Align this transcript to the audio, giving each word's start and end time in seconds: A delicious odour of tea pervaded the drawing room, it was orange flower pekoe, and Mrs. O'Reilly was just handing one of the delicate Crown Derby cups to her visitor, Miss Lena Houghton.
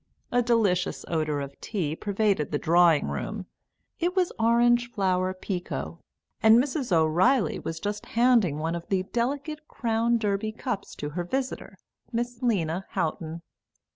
A 0.31 0.41
delicious 0.41 1.05
odour 1.07 1.41
of 1.41 1.61
tea 1.61 1.95
pervaded 1.95 2.51
the 2.51 2.57
drawing 2.57 3.07
room, 3.09 3.45
it 3.99 4.15
was 4.15 4.31
orange 4.39 4.91
flower 4.91 5.31
pekoe, 5.31 5.99
and 6.41 6.57
Mrs. 6.57 6.91
O'Reilly 6.91 7.59
was 7.59 7.79
just 7.79 8.07
handing 8.07 8.57
one 8.57 8.73
of 8.73 8.87
the 8.87 9.03
delicate 9.03 9.67
Crown 9.67 10.17
Derby 10.17 10.53
cups 10.53 10.95
to 10.95 11.09
her 11.11 11.23
visitor, 11.23 11.77
Miss 12.11 12.41
Lena 12.41 12.87
Houghton. 12.93 13.43